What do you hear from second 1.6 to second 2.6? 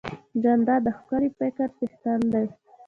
څښتن دی.